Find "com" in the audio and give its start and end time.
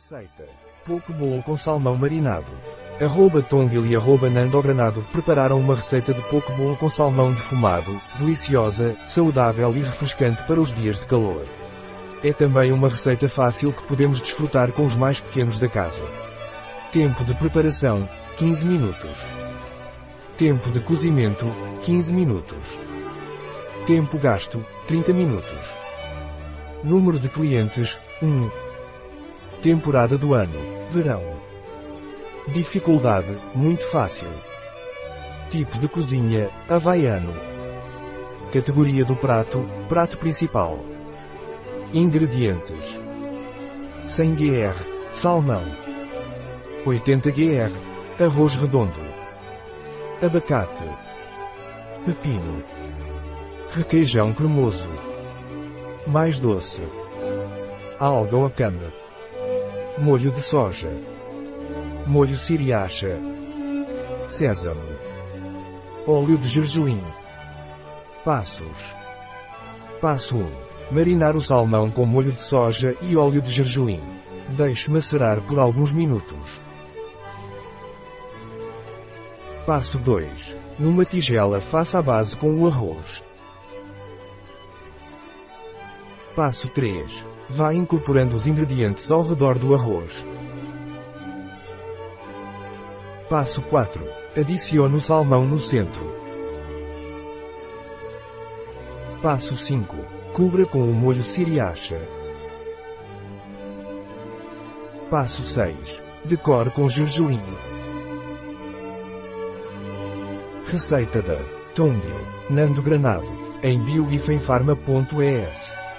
1.42-1.58, 6.74-6.88, 14.72-14.86, 71.90-72.06, 82.36-82.54, 100.66-100.84, 106.70-106.88